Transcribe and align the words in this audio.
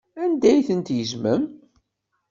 Anda 0.23 0.47
ay 0.49 0.61
ten-tgezmem? 0.67 1.43